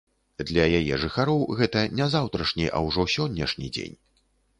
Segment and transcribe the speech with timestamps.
[0.51, 3.95] Для яе жыхароў гэта не заўтрашні, а ўжо сённяшні дзень.